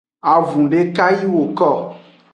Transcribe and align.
Avun 0.33 0.63
deka 0.71 1.05
yi 1.17 1.27
woko. 1.33 1.69